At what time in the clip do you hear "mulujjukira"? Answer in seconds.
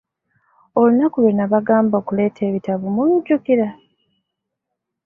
2.95-3.67